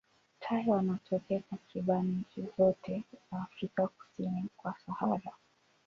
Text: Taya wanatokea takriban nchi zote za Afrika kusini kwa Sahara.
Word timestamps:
Taya 0.39 0.67
wanatokea 0.73 1.39
takriban 1.39 2.05
nchi 2.07 2.45
zote 2.57 3.03
za 3.31 3.37
Afrika 3.41 3.87
kusini 3.87 4.47
kwa 4.57 4.75
Sahara. 4.85 5.31